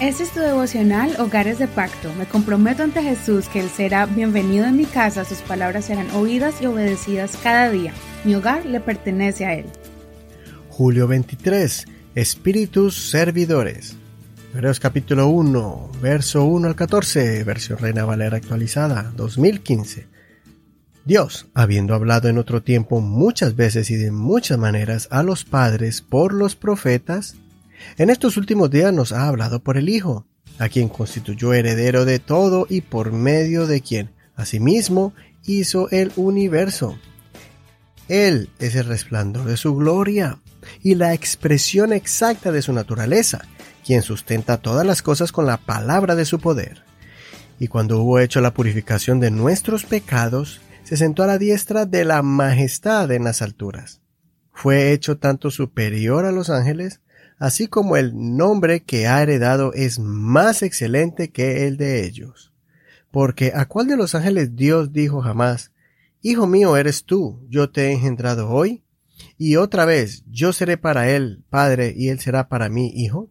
Este 0.00 0.24
es 0.24 0.30
tu 0.32 0.40
devocional 0.40 1.14
Hogares 1.20 1.60
de 1.60 1.68
Pacto. 1.68 2.12
Me 2.18 2.26
comprometo 2.26 2.82
ante 2.82 3.00
Jesús 3.00 3.48
que 3.48 3.60
Él 3.60 3.68
será 3.68 4.06
bienvenido 4.06 4.66
en 4.66 4.76
mi 4.76 4.86
casa, 4.86 5.24
sus 5.24 5.38
palabras 5.38 5.84
serán 5.84 6.10
oídas 6.10 6.60
y 6.60 6.66
obedecidas 6.66 7.38
cada 7.40 7.70
día. 7.70 7.92
Mi 8.24 8.34
hogar 8.34 8.66
le 8.66 8.80
pertenece 8.80 9.46
a 9.46 9.54
Él. 9.54 9.66
Julio 10.68 11.06
23. 11.06 11.86
Espíritus 12.16 13.08
servidores. 13.08 13.94
Hebreos 14.52 14.80
capítulo 14.80 15.28
1, 15.28 15.92
verso 16.02 16.44
1 16.44 16.68
al 16.68 16.74
14, 16.74 17.44
versión 17.44 17.78
Reina 17.78 18.04
Valera 18.04 18.36
actualizada, 18.36 19.12
2015. 19.16 20.08
Dios, 21.04 21.46
habiendo 21.54 21.94
hablado 21.94 22.28
en 22.28 22.38
otro 22.38 22.62
tiempo 22.62 23.00
muchas 23.00 23.54
veces 23.54 23.90
y 23.90 23.96
de 23.96 24.10
muchas 24.10 24.58
maneras 24.58 25.06
a 25.12 25.22
los 25.22 25.44
padres 25.44 26.02
por 26.02 26.32
los 26.32 26.56
profetas, 26.56 27.36
en 27.96 28.10
estos 28.10 28.36
últimos 28.36 28.70
días 28.70 28.92
nos 28.92 29.12
ha 29.12 29.28
hablado 29.28 29.62
por 29.62 29.76
el 29.76 29.88
Hijo, 29.88 30.26
a 30.58 30.68
quien 30.68 30.88
constituyó 30.88 31.52
heredero 31.52 32.04
de 32.04 32.18
todo 32.18 32.66
y 32.68 32.80
por 32.80 33.12
medio 33.12 33.66
de 33.66 33.80
quien, 33.80 34.10
asimismo, 34.36 35.14
hizo 35.44 35.90
el 35.90 36.12
universo. 36.16 36.98
Él 38.08 38.50
es 38.58 38.74
el 38.74 38.86
resplandor 38.86 39.44
de 39.44 39.56
su 39.56 39.74
gloria 39.74 40.40
y 40.82 40.94
la 40.94 41.14
expresión 41.14 41.92
exacta 41.92 42.52
de 42.52 42.62
su 42.62 42.72
naturaleza, 42.72 43.42
quien 43.84 44.02
sustenta 44.02 44.58
todas 44.58 44.86
las 44.86 45.02
cosas 45.02 45.32
con 45.32 45.46
la 45.46 45.58
palabra 45.58 46.14
de 46.14 46.24
su 46.24 46.38
poder. 46.38 46.84
Y 47.58 47.68
cuando 47.68 48.00
hubo 48.00 48.18
hecho 48.18 48.40
la 48.40 48.52
purificación 48.52 49.20
de 49.20 49.30
nuestros 49.30 49.84
pecados, 49.84 50.60
se 50.82 50.96
sentó 50.96 51.22
a 51.22 51.26
la 51.26 51.38
diestra 51.38 51.86
de 51.86 52.04
la 52.04 52.22
majestad 52.22 53.10
en 53.10 53.24
las 53.24 53.42
alturas. 53.42 54.00
Fue 54.52 54.92
hecho 54.92 55.18
tanto 55.18 55.50
superior 55.50 56.26
a 56.26 56.32
los 56.32 56.50
ángeles, 56.50 57.00
así 57.38 57.66
como 57.66 57.96
el 57.96 58.36
nombre 58.36 58.80
que 58.80 59.06
ha 59.06 59.22
heredado 59.22 59.72
es 59.72 59.98
más 59.98 60.62
excelente 60.62 61.30
que 61.30 61.66
el 61.66 61.76
de 61.76 62.04
ellos. 62.04 62.52
Porque 63.10 63.52
a 63.54 63.66
cuál 63.66 63.86
de 63.86 63.96
los 63.96 64.14
ángeles 64.14 64.56
Dios 64.56 64.92
dijo 64.92 65.20
jamás, 65.20 65.70
Hijo 66.22 66.46
mío 66.46 66.76
eres 66.76 67.04
tú, 67.04 67.44
yo 67.48 67.70
te 67.70 67.88
he 67.88 67.92
engendrado 67.92 68.48
hoy, 68.48 68.82
y 69.36 69.56
otra 69.56 69.84
vez 69.84 70.24
yo 70.30 70.52
seré 70.52 70.78
para 70.78 71.10
él 71.10 71.42
padre 71.50 71.92
y 71.96 72.08
él 72.08 72.18
será 72.18 72.48
para 72.48 72.68
mí 72.68 72.92
hijo. 72.94 73.30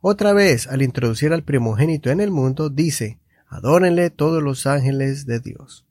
Otra 0.00 0.32
vez, 0.32 0.66
al 0.66 0.82
introducir 0.82 1.32
al 1.32 1.42
primogénito 1.42 2.10
en 2.10 2.20
el 2.20 2.30
mundo, 2.30 2.70
dice, 2.70 3.18
Adórenle 3.48 4.10
todos 4.10 4.42
los 4.42 4.66
ángeles 4.66 5.26
de 5.26 5.40
Dios. 5.40 5.86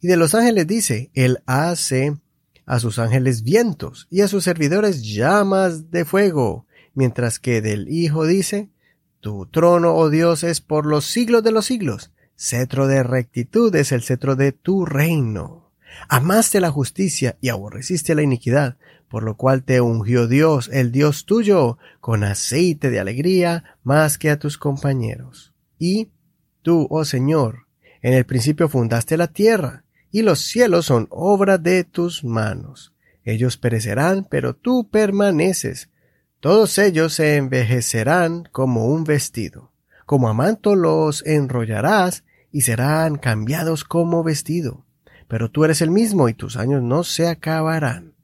Y 0.00 0.06
de 0.06 0.16
los 0.16 0.34
ángeles 0.34 0.66
dice, 0.66 1.10
Él 1.14 1.42
hace 1.46 2.16
a 2.64 2.78
sus 2.78 2.98
ángeles 2.98 3.42
vientos 3.42 4.06
y 4.10 4.20
a 4.20 4.28
sus 4.28 4.44
servidores 4.44 5.02
llamas 5.02 5.90
de 5.90 6.04
fuego, 6.04 6.65
mientras 6.96 7.38
que 7.38 7.60
del 7.60 7.88
Hijo 7.88 8.26
dice, 8.26 8.70
Tu 9.20 9.46
trono, 9.46 9.94
oh 9.94 10.10
Dios, 10.10 10.42
es 10.42 10.60
por 10.60 10.86
los 10.86 11.04
siglos 11.04 11.44
de 11.44 11.52
los 11.52 11.66
siglos, 11.66 12.10
cetro 12.36 12.88
de 12.88 13.04
rectitud 13.04 13.74
es 13.76 13.92
el 13.92 14.02
cetro 14.02 14.34
de 14.34 14.50
tu 14.50 14.84
reino. 14.84 15.70
Amaste 16.08 16.60
la 16.60 16.70
justicia 16.70 17.36
y 17.40 17.50
aborreciste 17.50 18.14
la 18.14 18.22
iniquidad, 18.22 18.76
por 19.08 19.22
lo 19.22 19.36
cual 19.36 19.62
te 19.62 19.80
ungió 19.80 20.26
Dios, 20.26 20.68
el 20.72 20.90
Dios 20.90 21.24
tuyo, 21.24 21.78
con 22.00 22.24
aceite 22.24 22.90
de 22.90 22.98
alegría 22.98 23.76
más 23.82 24.18
que 24.18 24.30
a 24.30 24.38
tus 24.38 24.58
compañeros. 24.58 25.54
Y 25.78 26.10
tú, 26.62 26.86
oh 26.90 27.04
Señor, 27.04 27.66
en 28.02 28.14
el 28.14 28.26
principio 28.26 28.68
fundaste 28.68 29.16
la 29.16 29.28
tierra, 29.28 29.84
y 30.10 30.22
los 30.22 30.40
cielos 30.40 30.86
son 30.86 31.08
obra 31.10 31.58
de 31.58 31.84
tus 31.84 32.24
manos. 32.24 32.92
Ellos 33.24 33.56
perecerán, 33.56 34.26
pero 34.30 34.54
tú 34.54 34.88
permaneces. 34.88 35.90
Todos 36.46 36.78
ellos 36.78 37.12
se 37.12 37.34
envejecerán 37.34 38.48
como 38.52 38.86
un 38.86 39.02
vestido. 39.02 39.72
Como 40.04 40.28
a 40.28 40.32
manto 40.32 40.76
los 40.76 41.26
enrollarás 41.26 42.22
y 42.52 42.60
serán 42.60 43.16
cambiados 43.16 43.82
como 43.82 44.22
vestido. 44.22 44.84
Pero 45.26 45.50
tú 45.50 45.64
eres 45.64 45.80
el 45.80 45.90
mismo 45.90 46.28
y 46.28 46.34
tus 46.34 46.56
años 46.56 46.84
no 46.84 47.02
se 47.02 47.26
acabarán. 47.26 48.14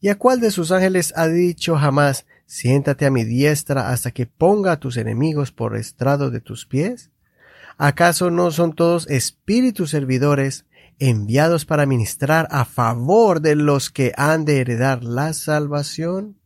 ¿Y 0.00 0.08
a 0.08 0.16
cuál 0.16 0.40
de 0.40 0.50
sus 0.50 0.72
ángeles 0.72 1.12
ha 1.14 1.28
dicho 1.28 1.76
jamás, 1.76 2.26
siéntate 2.46 3.06
a 3.06 3.12
mi 3.12 3.22
diestra 3.22 3.90
hasta 3.90 4.10
que 4.10 4.26
ponga 4.26 4.72
a 4.72 4.80
tus 4.80 4.96
enemigos 4.96 5.52
por 5.52 5.76
estrado 5.76 6.32
de 6.32 6.40
tus 6.40 6.66
pies? 6.66 7.12
¿Acaso 7.78 8.32
no 8.32 8.50
son 8.50 8.74
todos 8.74 9.08
espíritus 9.08 9.90
servidores 9.90 10.64
enviados 10.98 11.64
para 11.64 11.86
ministrar 11.86 12.48
a 12.50 12.64
favor 12.64 13.40
de 13.40 13.54
los 13.54 13.88
que 13.88 14.12
han 14.16 14.44
de 14.44 14.62
heredar 14.62 15.04
la 15.04 15.32
salvación? 15.32 16.38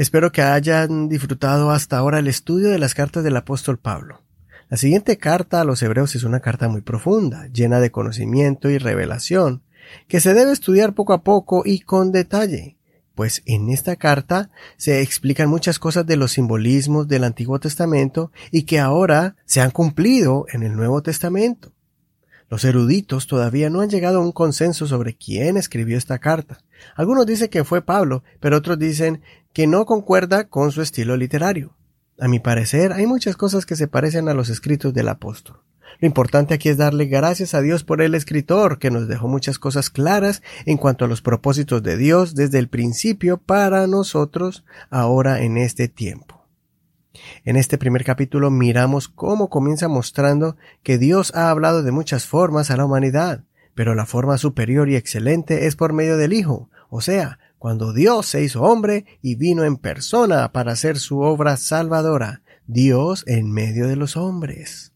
Espero 0.00 0.32
que 0.32 0.40
hayan 0.40 1.10
disfrutado 1.10 1.70
hasta 1.72 1.98
ahora 1.98 2.20
el 2.20 2.26
estudio 2.26 2.70
de 2.70 2.78
las 2.78 2.94
cartas 2.94 3.22
del 3.22 3.36
apóstol 3.36 3.78
Pablo. 3.78 4.22
La 4.70 4.78
siguiente 4.78 5.18
carta 5.18 5.60
a 5.60 5.64
los 5.64 5.82
hebreos 5.82 6.14
es 6.14 6.24
una 6.24 6.40
carta 6.40 6.68
muy 6.68 6.80
profunda, 6.80 7.48
llena 7.48 7.80
de 7.80 7.90
conocimiento 7.90 8.70
y 8.70 8.78
revelación, 8.78 9.62
que 10.08 10.20
se 10.20 10.32
debe 10.32 10.52
estudiar 10.52 10.94
poco 10.94 11.12
a 11.12 11.22
poco 11.22 11.64
y 11.66 11.80
con 11.80 12.12
detalle, 12.12 12.78
pues 13.14 13.42
en 13.44 13.68
esta 13.68 13.96
carta 13.96 14.48
se 14.78 15.02
explican 15.02 15.50
muchas 15.50 15.78
cosas 15.78 16.06
de 16.06 16.16
los 16.16 16.32
simbolismos 16.32 17.06
del 17.06 17.24
Antiguo 17.24 17.60
Testamento 17.60 18.32
y 18.50 18.62
que 18.62 18.80
ahora 18.80 19.36
se 19.44 19.60
han 19.60 19.70
cumplido 19.70 20.46
en 20.50 20.62
el 20.62 20.76
Nuevo 20.76 21.02
Testamento. 21.02 21.72
Los 22.50 22.64
eruditos 22.64 23.28
todavía 23.28 23.70
no 23.70 23.80
han 23.80 23.90
llegado 23.90 24.18
a 24.18 24.22
un 24.22 24.32
consenso 24.32 24.88
sobre 24.88 25.14
quién 25.14 25.56
escribió 25.56 25.96
esta 25.96 26.18
carta. 26.18 26.58
Algunos 26.96 27.24
dicen 27.24 27.48
que 27.48 27.62
fue 27.62 27.80
Pablo, 27.80 28.24
pero 28.40 28.56
otros 28.56 28.76
dicen 28.76 29.22
que 29.52 29.68
no 29.68 29.86
concuerda 29.86 30.48
con 30.48 30.72
su 30.72 30.82
estilo 30.82 31.16
literario. 31.16 31.76
A 32.18 32.26
mi 32.26 32.40
parecer, 32.40 32.92
hay 32.92 33.06
muchas 33.06 33.36
cosas 33.36 33.64
que 33.66 33.76
se 33.76 33.86
parecen 33.86 34.28
a 34.28 34.34
los 34.34 34.48
escritos 34.48 34.92
del 34.92 35.08
apóstol. 35.08 35.60
Lo 36.00 36.06
importante 36.06 36.54
aquí 36.54 36.68
es 36.68 36.76
darle 36.76 37.06
gracias 37.06 37.54
a 37.54 37.60
Dios 37.60 37.84
por 37.84 38.02
el 38.02 38.16
escritor, 38.16 38.78
que 38.78 38.90
nos 38.90 39.06
dejó 39.06 39.28
muchas 39.28 39.60
cosas 39.60 39.88
claras 39.88 40.42
en 40.66 40.76
cuanto 40.76 41.04
a 41.04 41.08
los 41.08 41.22
propósitos 41.22 41.84
de 41.84 41.96
Dios 41.96 42.34
desde 42.34 42.58
el 42.58 42.68
principio 42.68 43.38
para 43.38 43.86
nosotros 43.86 44.64
ahora 44.90 45.42
en 45.42 45.56
este 45.56 45.88
tiempo. 45.88 46.39
En 47.44 47.56
este 47.56 47.78
primer 47.78 48.04
capítulo 48.04 48.50
miramos 48.50 49.08
cómo 49.08 49.50
comienza 49.50 49.88
mostrando 49.88 50.56
que 50.82 50.98
Dios 50.98 51.34
ha 51.34 51.50
hablado 51.50 51.82
de 51.82 51.92
muchas 51.92 52.26
formas 52.26 52.70
a 52.70 52.76
la 52.76 52.84
humanidad, 52.84 53.44
pero 53.74 53.94
la 53.94 54.06
forma 54.06 54.38
superior 54.38 54.88
y 54.88 54.96
excelente 54.96 55.66
es 55.66 55.76
por 55.76 55.92
medio 55.92 56.16
del 56.16 56.32
Hijo, 56.32 56.70
o 56.88 57.00
sea, 57.00 57.38
cuando 57.58 57.92
Dios 57.92 58.26
se 58.26 58.42
hizo 58.42 58.62
hombre 58.62 59.04
y 59.20 59.34
vino 59.34 59.64
en 59.64 59.76
persona 59.76 60.50
para 60.52 60.72
hacer 60.72 60.98
su 60.98 61.20
obra 61.20 61.56
salvadora, 61.56 62.42
Dios 62.66 63.24
en 63.26 63.52
medio 63.52 63.86
de 63.86 63.96
los 63.96 64.16
hombres. 64.16 64.92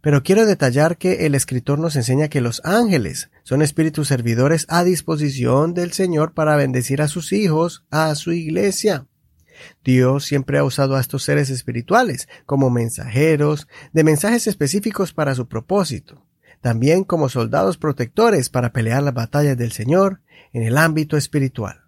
Pero 0.00 0.22
quiero 0.22 0.46
detallar 0.46 0.96
que 0.98 1.26
el 1.26 1.34
escritor 1.34 1.78
nos 1.78 1.96
enseña 1.96 2.28
que 2.28 2.40
los 2.40 2.60
ángeles 2.64 3.30
son 3.44 3.62
espíritus 3.62 4.08
servidores 4.08 4.66
a 4.68 4.84
disposición 4.84 5.74
del 5.74 5.92
Señor 5.92 6.34
para 6.34 6.56
bendecir 6.56 7.02
a 7.02 7.08
sus 7.08 7.32
hijos, 7.32 7.84
a 7.90 8.14
su 8.14 8.32
iglesia. 8.32 9.06
Dios 9.84 10.24
siempre 10.24 10.58
ha 10.58 10.64
usado 10.64 10.96
a 10.96 11.00
estos 11.00 11.22
seres 11.22 11.50
espirituales 11.50 12.28
como 12.46 12.70
mensajeros 12.70 13.68
de 13.92 14.04
mensajes 14.04 14.46
específicos 14.46 15.12
para 15.12 15.34
su 15.34 15.48
propósito, 15.48 16.26
también 16.60 17.04
como 17.04 17.28
soldados 17.28 17.78
protectores 17.78 18.48
para 18.48 18.72
pelear 18.72 19.02
las 19.02 19.14
batallas 19.14 19.56
del 19.56 19.72
Señor 19.72 20.20
en 20.52 20.62
el 20.62 20.78
ámbito 20.78 21.16
espiritual. 21.16 21.82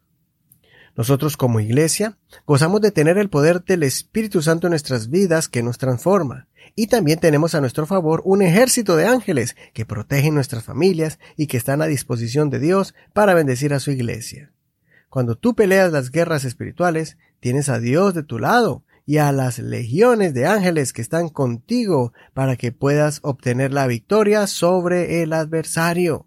Nosotros 0.97 1.37
como 1.37 1.61
iglesia 1.61 2.19
gozamos 2.47 2.81
de 2.81 2.93
tener 2.93 3.19
el 3.19 3.29
poder 3.29 3.65
del 3.65 3.83
Espíritu 3.83 4.43
Santo 4.43 4.67
en 4.67 4.73
nuestras 4.73 5.11
vidas 5.11 5.49
que 5.49 5.63
nos 5.63 5.79
transforma, 5.79 6.47
y 6.77 6.87
también 6.87 7.19
tenemos 7.19 7.55
a 7.55 7.61
nuestro 7.61 7.87
favor 7.87 8.23
un 8.25 8.43
ejército 8.43 8.97
de 8.97 9.07
ángeles 9.07 9.57
que 9.73 9.87
protegen 9.87 10.35
nuestras 10.35 10.65
familias 10.65 11.19
y 11.37 11.47
que 11.47 11.57
están 11.57 11.83
a 11.83 11.87
disposición 11.87 12.51
de 12.51 12.59
Dios 12.59 12.95
para 13.13 13.35
bendecir 13.35 13.75
a 13.75 13.81
su 13.81 13.91
iglesia. 13.91 14.53
Cuando 15.09 15.37
tú 15.37 15.55
peleas 15.55 15.93
las 15.93 16.11
guerras 16.11 16.45
espirituales, 16.45 17.17
tienes 17.41 17.69
a 17.69 17.79
Dios 17.79 18.15
de 18.15 18.23
tu 18.23 18.39
lado 18.39 18.85
y 19.07 19.19
a 19.19 19.33
las 19.33 19.59
legiones 19.59 20.35
de 20.35 20.47
ángeles 20.47 20.93
que 20.93 21.03
están 21.03 21.29
contigo 21.29 22.13
para 22.33 22.57
que 22.57 22.73
puedas 22.73 23.21
obtener 23.23 23.73
la 23.73 23.87
victoria 23.87 24.47
sobre 24.47 25.23
el 25.23 25.33
adversario. 25.33 26.27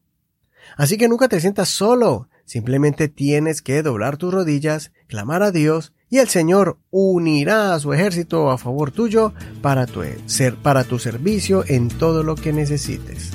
Así 0.75 0.97
que 0.97 1.07
nunca 1.07 1.27
te 1.27 1.39
sientas 1.39 1.69
solo, 1.69 2.29
simplemente 2.45 3.07
tienes 3.07 3.61
que 3.61 3.81
doblar 3.81 4.17
tus 4.17 4.33
rodillas, 4.33 4.91
clamar 5.07 5.43
a 5.43 5.51
Dios 5.51 5.93
y 6.09 6.19
el 6.19 6.27
Señor 6.27 6.77
unirá 6.89 7.73
a 7.73 7.79
su 7.79 7.93
ejército 7.93 8.51
a 8.51 8.57
favor 8.57 8.91
tuyo 8.91 9.33
para 9.61 9.85
tu, 9.85 10.01
ser, 10.25 10.55
para 10.55 10.83
tu 10.83 10.99
servicio 10.99 11.63
en 11.67 11.89
todo 11.89 12.23
lo 12.23 12.35
que 12.35 12.53
necesites. 12.53 13.31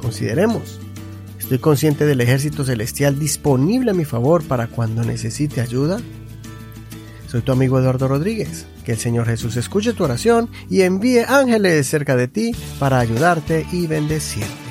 Consideremos. 0.00 0.80
¿Estoy 1.38 1.58
consciente 1.58 2.06
del 2.06 2.20
ejército 2.20 2.64
celestial 2.64 3.18
disponible 3.18 3.90
a 3.90 3.94
mi 3.94 4.04
favor 4.04 4.44
para 4.44 4.68
cuando 4.68 5.04
necesite 5.04 5.60
ayuda? 5.60 6.00
Soy 7.30 7.42
tu 7.42 7.52
amigo 7.52 7.78
Eduardo 7.78 8.08
Rodríguez. 8.08 8.66
Que 8.84 8.92
el 8.92 8.98
Señor 8.98 9.26
Jesús 9.26 9.56
escuche 9.56 9.92
tu 9.92 10.02
oración 10.02 10.48
y 10.68 10.82
envíe 10.82 11.20
ángeles 11.20 11.86
cerca 11.86 12.16
de 12.16 12.26
ti 12.26 12.50
para 12.80 12.98
ayudarte 12.98 13.66
y 13.70 13.86
bendecirte. 13.86 14.69